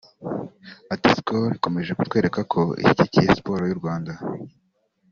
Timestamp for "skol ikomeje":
1.17-1.91